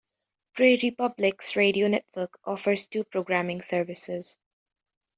Prairie 0.55 0.89
Public's 0.89 1.55
radio 1.55 1.87
network 1.87 2.39
offers 2.43 2.87
two 2.87 3.03
programming 3.03 3.61
services. 3.61 4.35